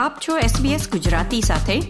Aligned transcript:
આપ 0.00 0.18
છો 0.28 0.38
SBS 0.38 0.90
ગુજરાતી 0.90 1.40
સાથે. 1.40 1.80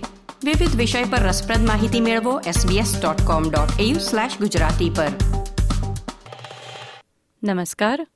વિવિધ 0.45 0.77
વિષય 0.77 1.05
પર 1.05 1.19
રસપ્રદ 1.19 1.67
માહિતી 1.67 2.01
મેળવો 2.01 2.41
sbs.com.au/gujarati 2.41 4.97
પર. 4.97 5.09
નમસ્કાર. 7.43 8.07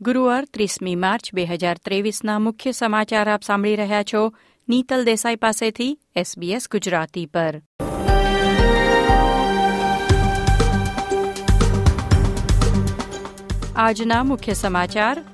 ગુરુવાર 0.00 0.44
ત્રીસમી 0.44 0.94
માર્ચ 0.94 1.34
બે 1.34 1.44
હજાર 1.44 1.76
ત્રેવીસના 1.84 2.38
મુખ્ય 2.38 2.72
સમાચાર 2.72 3.30
આપ 3.30 3.42
સાંભળી 3.42 3.76
રહ્યા 3.76 4.02
છો 4.02 4.34
નીતલ 4.68 5.04
દેસાઈ 5.04 5.36
પાસેથી 5.36 5.98
SBS 6.16 6.62
ગુજરાતી 6.72 7.26
પર. 7.26 7.62
આજના 13.76 14.22
મુખ્ય 14.22 14.54
સમાચાર. 14.54 15.24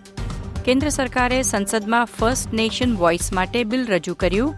કેન્દ્ર 0.64 0.89
સરકારે 0.89 1.43
સંસદમાં 1.43 2.04
ફર્સ્ટ 2.04 2.52
નેશન 2.52 2.96
વોઇસ 2.96 3.32
માટે 3.32 3.64
બિલ 3.64 3.86
રજૂ 3.86 4.14
કર્યું. 4.14 4.54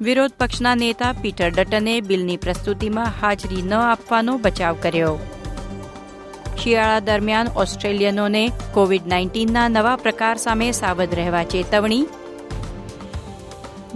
વિરોધ 0.00 0.30
પક્ષના 0.30 0.74
નેતા 0.74 1.12
પીટર 1.12 1.50
ડટને 1.50 2.00
બિલની 2.00 2.36
પ્રસ્તુતિમાં 2.36 3.06
હાજરી 3.20 3.62
ન 3.62 3.74
આપવાનો 3.74 4.38
બચાવ 4.38 4.76
કર્યો. 4.82 5.18
શિયાળા 6.62 7.00
દરમિયાન 7.00 7.48
ઓસ્ટ્રેલિયનોને 7.48 8.50
કોવિડ 8.72 9.06
નાઇન્ટીનના 9.06 9.68
નવા 9.68 9.96
પ્રકાર 9.96 10.36
સામે 10.36 10.72
સાવધ 10.72 11.14
રહેવા 11.14 11.44
ચેતવણી. 11.44 12.06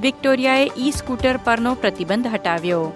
વિક્ટોરિયાએ 0.01 0.71
ઈ 0.79 0.91
સ્કૂટર 0.91 1.37
પરનો 1.45 1.75
પ્રતિબંધ 1.75 2.27
હટાવ્યો. 2.27 2.93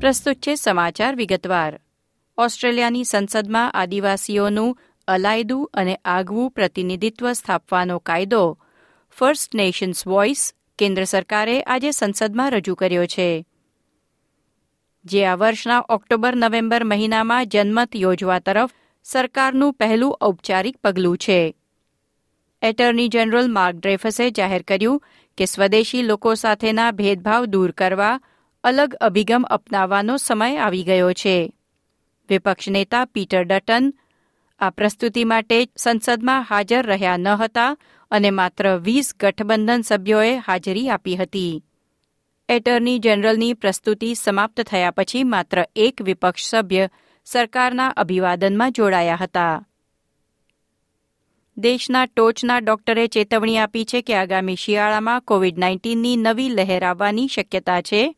પ્રસ્તુત 0.00 0.36
છે 0.36 0.54
સમાચાર 0.54 1.16
વિગતવાર. 1.16 1.80
ઓસ્ટ્રેલિયાની 2.38 3.04
સંસદમાં 3.04 3.72
આદિવાસીઓનું 3.72 4.78
અલાયદું 5.08 5.70
અને 5.74 5.94
આગવું 6.04 6.50
પ્રતિનિધિત્વ 6.50 7.32
સ્થાપવાનો 7.32 7.98
કાયદો 7.98 8.58
ફર્સ્ટ 9.10 9.54
નેશન્સ 9.54 10.06
વોઇસ 10.06 10.54
કેન્દ્ર 10.78 11.04
સરકારે 11.04 11.62
આજે 11.62 11.90
સંસદમાં 11.90 12.50
રજૂ 12.50 12.74
કર્યો 12.74 13.06
છે. 13.06 13.46
જે 15.04 15.24
આ 15.24 15.34
વર્ષના 15.34 15.84
ઓક્ટોબર 15.88 16.36
નવેમ્બર 16.36 16.84
મહિનામાં 16.84 17.48
જનમત 17.48 17.96
યોજવા 17.96 18.38
તરફ 18.38 18.70
સરકારનું 19.04 19.72
પહેલું 19.72 20.18
ઔપચારિક 20.20 20.76
પગલું 20.76 21.18
છે. 21.18 21.56
એટર્ની 22.62 23.08
જનરલ 23.08 23.52
માર્ક 23.52 23.76
ડ્રેફસે 23.76 24.30
જાહેર 24.30 24.62
કર્યું 24.62 25.02
કે 25.38 25.44
સ્વદેશી 25.44 26.02
લોકો 26.02 26.34
સાથેના 26.34 26.90
ભેદભાવ 26.90 27.44
દૂર 27.44 27.70
કરવા 27.70 28.20
અલગ 28.64 28.94
અભિગમ 28.94 29.42
અપનાવવાનો 29.42 30.16
સમય 30.16 30.56
આવી 30.56 30.82
ગયો 30.82 31.12
છે. 31.12 31.54
વિપક્ષ 32.28 32.68
નેતા 32.68 33.04
પીટર 33.04 33.44
ડટન 33.44 33.94
આ 34.60 34.70
પ્રસ્તુતિ 34.70 35.24
માટે 35.24 35.68
સંસદમાં 35.76 36.42
હાજર 36.42 36.86
રહ્યા 36.86 37.16
ન 37.16 37.28
હતા 37.28 37.76
અને 38.10 38.30
માત્ર 38.30 38.76
વીસ 38.76 39.14
ગઠબંધન 39.20 39.80
સભ્યોએ 39.80 40.36
હાજરી 40.36 40.90
આપી 40.90 41.16
હતી. 41.16 41.64
એટર્ની 42.48 42.98
જનરલની 42.98 43.54
પ્રસ્તુતિ 43.54 44.14
સમાપ્ત 44.14 44.60
થયા 44.60 44.90
પછી 44.90 45.24
માત્ર 45.24 45.64
એક 45.76 46.02
વિપક્ષ 46.02 46.50
સભ્ય 46.50 46.88
સરકારના 47.24 47.88
અભિવાદનમાં 47.88 48.72
જોડાયા 48.72 49.16
હતા. 49.16 49.66
દેશના 51.56 52.06
ટોચના 52.06 52.58
ડોક્ટરે 52.58 53.06
ચેતવણી 53.06 53.58
આપી 53.58 53.84
છે 53.84 54.02
કે 54.02 54.14
આગામી 54.14 54.56
શિયાળામાં 54.56 55.20
કોવિડ 55.20 55.58
નાઇન્ટીનની 55.58 56.16
નવી 56.16 56.48
લહેર 56.48 56.84
આવવાની 56.84 57.28
શક્યતા 57.28 57.80
છે. 57.80 58.16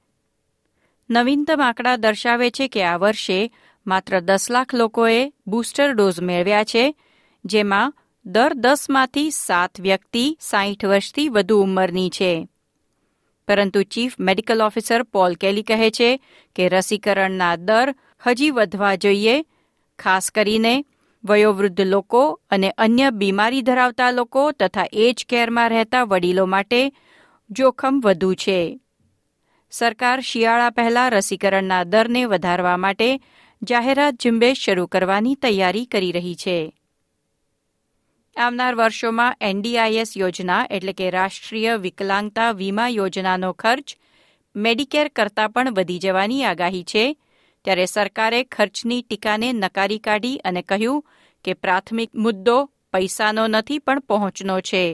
નવીનતમ 1.12 1.60
આંકડા 1.60 1.96
દર્શાવે 1.96 2.50
છે 2.50 2.68
કે 2.68 2.84
આ 2.84 2.96
વર્ષે 2.96 3.50
માત્ર 3.86 4.20
દસ 4.20 4.50
લાખ 4.50 4.74
લોકોએ 4.74 5.33
બૂસ્ટર 5.46 5.92
ડોઝ 5.92 6.20
મેળવ્યા 6.20 6.64
છે, 6.64 6.95
જેમાં 7.45 7.95
દર 8.27 8.52
દસમાંથી 8.55 9.30
સાત 9.30 9.80
વ્યક્તિ 9.80 10.39
સાહીઠ 10.40 10.84
વર્ષથી 10.84 11.28
વધુ 11.28 11.62
ઉંમરની 11.62 12.11
છે. 12.11 12.48
પરંતુ 13.48 13.83
chief 13.83 14.14
medical 14.18 14.62
officer 14.62 15.02
Paul 15.02 15.34
Kelly 15.34 15.62
કહે 15.62 15.90
છે 15.90 16.23
કે 16.56 16.68
રસીકરણના 16.68 17.56
દર 17.56 17.94
હજી 18.27 18.50
વધવા 18.50 18.94
જોઈએ, 18.94 19.44
ખાસ 19.98 20.30
કરીને 20.30 20.84
વયોવૃદ્ધ 21.24 21.80
લોકો 21.80 22.40
અને 22.50 22.70
અન્ય 22.79 23.11
બીમારી 23.11 23.62
ધરાવતા 23.62 24.11
લોકો 24.11 24.52
તથા 24.52 24.84
એજ 24.92 25.27
કેરમાં 25.29 25.68
રહેતા 25.68 26.02
વડીલો 26.02 26.46
માટે 26.46 26.92
જોખમ 27.50 28.00
વધુ 28.05 28.34
છે. 28.34 28.80
સરકાર 29.72 30.20
શિયાળા 30.20 30.70
પહેલા 30.70 31.08
રસીકરણના 31.10 31.84
દરને 31.84 32.22
વધારવા 32.24 32.77
માટે 32.77 33.08
જાહેરાત 33.62 34.14
ઝુંબેશ 34.22 34.60
શરૂ 34.60 34.86
કરવાની 34.86 35.34
તૈયારી 35.34 35.86
કરી 35.86 36.12
રહી 36.12 36.34
છે. 36.34 36.56
આવનાર 38.36 38.74
વર્ષોમાં 38.74 39.38
એનડીઆઈએસ 39.40 40.16
યોજના 40.16 40.66
એટલે 40.70 40.92
કે 40.92 41.11
રાષ્ટ્રીય 41.11 41.77
વિકલાંગતા 41.77 42.48
વીમા 42.52 42.88
યોજનાનો 42.88 43.50
ખર્ચ 43.52 43.96
મેડિકેર 44.55 45.08
કરતાં 45.08 45.50
પણ 45.50 45.74
વધી 45.74 45.98
જવાની 45.98 46.44
આગાહી 46.44 46.84
છે. 46.84 47.05
ત્યારે 47.64 47.86
સરકારે 47.86 48.40
ખર્ચની 48.44 49.02
ટીકાને 49.02 49.52
નકારી 49.52 49.98
કાઢી 49.98 50.42
અને 50.44 50.62
કહ્યું 50.62 51.05
કે 51.44 51.55
પ્રાથમિક 51.55 52.11
મુદ્દો 52.14 52.58
પૈસાનો 52.92 53.46
નથી 53.46 53.78
પણ 53.78 54.00
પહોંચનો 54.00 54.61
છે. 54.61 54.84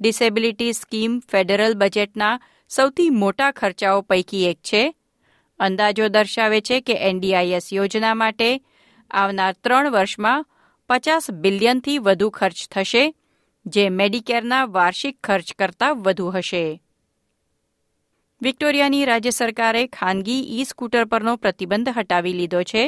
ડિસેબિલિટી 0.00 0.72
સ્કીમ 0.72 1.20
ફેડરલ 1.20 1.74
બજેટના 1.74 2.34
સૌથી 2.70 3.10
મોટા 3.10 3.50
ખર્ચાઓ 3.50 4.00
પૈકી 4.02 4.46
એક 4.46 4.58
છે. 4.62 4.82
અંદાજો 5.60 6.08
દર્શાવે 6.08 6.60
છે 6.60 6.80
કે 6.80 6.94
એનડીઆઈએસ 7.08 7.66
યોજના 7.72 8.14
માટે 8.14 8.50
આવનાર 9.10 9.52
ત્રણ 9.62 9.90
વર્ષમાં 9.90 10.46
પચાસ 10.90 11.30
બિલિયનથી 11.42 11.98
વધુ 11.98 12.28
ખર્ચ 12.30 12.68
થશે, 12.70 13.04
જે 13.66 13.84
મેડિકેરના 13.90 14.64
વાર્ષિક 14.66 15.16
ખર્ચ 15.22 15.54
કરતાં 15.58 16.02
વધુ 16.02 16.28
હશે. 16.30 16.64
વિક્ટોરિયાની 18.40 19.04
રાજ્ય 19.04 19.30
સરકારે 19.30 19.82
ખાનગી 19.88 20.42
ઈ 20.58 20.64
સ્કૂટર 20.64 21.04
પરનો 21.04 21.36
પ્રતિબંધ 21.36 21.90
હટાવી 21.96 22.32
લીધો 22.32 22.62
છે. 22.62 22.84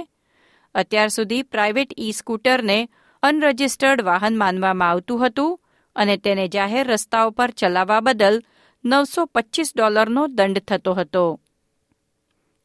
અત્યાર 0.74 1.08
સુધી 1.08 1.42
પ્રાઇવેટ 1.42 1.98
ઈ 1.98 2.12
સ્કૂટરને 2.12 2.78
અનરજિસ્ટર્ડ 3.22 4.00
વાહન 4.02 4.36
માનવામાં 4.36 4.90
આવતું 4.90 5.26
હતું 5.26 5.58
અને 5.96 6.16
તેને 6.16 6.46
જાહેર 6.48 6.86
રસ્તાઓ 6.86 7.30
પર 7.30 7.50
ચલાવવા 7.50 8.00
બદલ 8.00 8.36
નવસો 8.84 9.26
પચીસ 9.26 9.72
ડોલરનો 9.76 10.26
દંડ 10.26 10.58
થતો 10.58 10.94
હતો. 10.94 11.40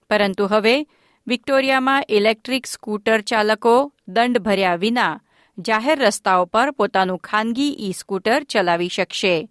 પરંતુ 0.09 0.45
હવે 0.47 0.85
વિક્ટોરિયામાં 1.27 2.03
ઇલેક્ટ્રિક 2.09 2.65
સ્કૂટર 2.67 3.21
ચાલકો 3.21 3.91
દંડ 4.07 4.39
ભર્યા 4.39 4.75
વિના 4.75 5.19
જાહેર 5.57 5.99
રસ્તાઓ 5.99 6.45
પર 6.45 6.71
પોતાનું 6.71 7.19
ખાનગી 7.19 7.75
ઈ 7.79 7.93
સ્કૂટર 7.93 8.43
ચલાવી 8.43 8.87
શકશે. 8.87 9.47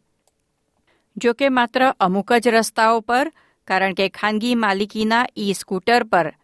જો 1.17 1.35
કે 1.35 1.49
માત્ર 1.49 1.95
અમુક 2.01 2.33
જ 2.33 2.49
રસ્તાઓ 2.49 3.01
પર, 3.01 3.33
કારણ 3.69 3.95
કે 3.95 4.09
ખાનગી 4.09 4.55
માલિકીના 4.55 5.27
ઈ 5.39 5.53
સ્કૂટર 5.53 6.05
પર 6.05 6.35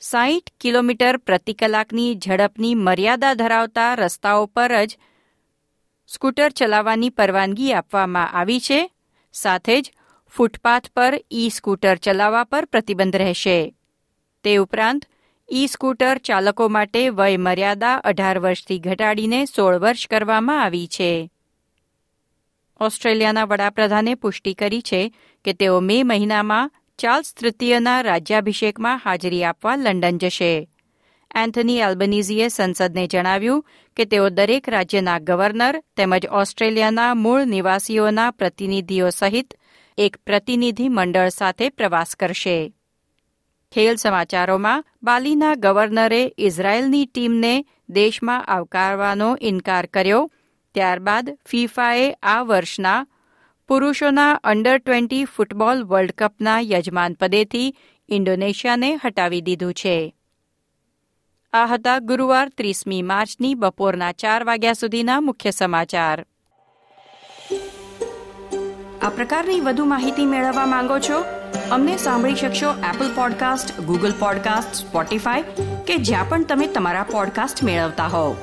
સાહીઠ 0.00 0.50
કિલોમીટર 0.60 1.16
પ્રતિ 1.16 1.52
કલાકની 1.52 2.14
ઝડપની 2.14 2.74
મર્યાદા 2.74 3.34
ધરાવતા 3.34 3.94
રસ્તાઓ 3.94 4.46
પર 4.46 4.72
જ 4.86 4.98
સ્કૂટર 6.06 6.50
ચલાવવાની 6.50 7.10
પરવાનગી 7.10 7.72
આપવામાં 7.72 8.32
આવી 8.32 8.60
છે 8.60 8.90
સાથે 9.42 9.80
જ 9.80 9.92
ફૂટપાથ 10.36 10.90
પર 10.96 11.24
ઈ 11.32 11.48
સ્કૂટર 11.48 11.96
ચલાવવા 11.96 12.44
પર 12.44 12.64
પ્રતિબંધ 12.64 13.16
રહેશે. 13.16 13.74
તે 14.44 14.56
ઉપરાંત 14.56 15.04
ઈ 15.52 15.66
સ્કૂટર 15.66 16.18
ચાલકો 16.18 16.68
માટે 16.68 17.08
વય 17.10 17.36
મર્યાદા 17.36 17.94
અઢાર 17.94 18.38
વર્ષથી 18.38 18.78
ઘટાડીને 18.78 19.44
સોળ 19.44 19.78
વર્ષ 19.78 20.08
કરવામાં 20.08 20.62
આવી 20.62 20.86
છે. 20.86 21.30
ઓસ્ટ્રેલિયાના 22.80 23.44
વડાપ્રધાને 23.44 24.14
પુષ્ટિ 24.14 24.54
કરી 24.54 24.80
છે 24.80 25.14
કે 25.44 25.52
તેઓ 25.52 25.80
મે 25.80 26.02
મહિનામાં 26.02 26.70
ચાર્લ્સ 26.98 27.34
તૃતીયના 27.34 28.00
રાજ્યાભિષેકમાં 28.00 29.00
હાજરી 29.04 29.44
આપવા 29.44 29.76
લંડન 29.76 30.18
જશે. 30.18 30.68
એન્થની 31.36 31.78
એલ્બનીઝીએ 31.78 32.48
સંસદને 32.48 33.06
જણાવ્યું 33.06 33.66
કે 33.96 34.04
તેઓ 34.04 34.28
દરેક 34.28 34.68
રાજ્યના 34.68 35.18
ગવર્નર 35.18 35.82
તેમજ 35.96 36.26
ઓસ્ટ્રેલિયાના 36.26 37.14
મૂળ 37.14 37.44
નિવાસીઓના 37.44 38.30
પ્રતિનિધિઓ 38.30 39.10
સહિત 39.10 39.54
એક 39.98 40.16
પ્રતિનિધિ 40.16 40.88
મંડળ 40.88 41.28
સાથે 41.28 41.68
પ્રવાસ 41.68 42.16
કરશે. 42.16 42.72
ખેલ 43.72 43.96
સમાચારોમાં 43.96 44.84
બાલીના 45.02 45.54
ગવર્નરે 45.54 46.34
ઇઝરાયેલની 46.38 47.06
ટીમને 47.06 47.64
દેશમાં 47.88 48.44
આવકારવાનો 48.44 49.38
ઇનકાર 49.40 49.86
કર્યો. 49.86 50.30
ત્યારબાદ 50.74 51.38
ફીફાએ 51.46 52.12
આ 52.12 52.42
વર્ષના 52.42 53.06
પુરુષોના 53.68 54.32
અંડર 54.32 54.78
ટ્વેન્ટી 54.78 55.24
ફૂટબોલ 55.24 55.82
વર્લ્ડ 55.82 56.12
કપના 56.18 56.60
યજમાન 56.60 57.12
પદેથી 57.12 57.76
ઇન્ડોનેશિયાને 58.08 58.94
હટાવી 58.94 59.40
દીધું 59.40 59.74
છે. 59.74 60.14
આ 61.56 61.66
હતા 61.66 61.98
ગુરુવાર 61.98 62.48
ત્રીસમી 62.48 63.02
માર્ચની 63.02 63.54
બપોરના 63.54 64.12
ચાર 64.12 64.44
વાગ્યા 64.44 64.72
સુધીના 64.72 65.20
મુખ્ય 65.20 65.50
સમાચાર. 65.50 66.26
આ 69.02 69.08
પ્રકારની 69.08 69.60
વધુ 69.60 69.84
માહિતી 69.84 70.26
મેળવવા 70.26 70.66
માંગો 70.66 70.98
છો? 70.98 71.20
અમને 71.70 71.96
સાંભળી 71.96 72.34
શકશો 72.34 72.72
Apple 72.94 73.14
podcast 73.14 73.80
Google 73.80 74.12
podcast 74.18 74.74
Spotify 74.74 75.42
કે 75.86 75.96
જ્યાં 75.96 76.28
પણ 76.28 76.44
તમે 76.44 76.66
તમારા 76.66 77.02
પોડકાસ્ટ 77.02 77.62
મેળવતા 77.62 78.06
હોવ. 78.06 78.36